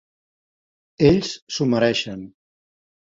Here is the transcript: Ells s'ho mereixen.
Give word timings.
Ells 1.09 1.35
s'ho 1.57 1.69
mereixen. 1.75 2.25